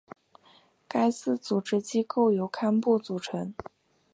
[0.87, 3.53] 该寺组织机构由堪布组成。